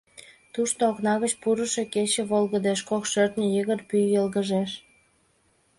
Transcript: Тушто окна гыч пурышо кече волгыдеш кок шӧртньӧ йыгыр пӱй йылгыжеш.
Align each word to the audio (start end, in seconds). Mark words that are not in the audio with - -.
Тушто 0.53 0.81
окна 0.91 1.13
гыч 1.23 1.33
пурышо 1.41 1.83
кече 1.93 2.23
волгыдеш 2.29 2.79
кок 2.89 3.03
шӧртньӧ 3.11 3.45
йыгыр 3.55 3.79
пӱй 3.89 4.05
йылгыжеш. 4.13 4.71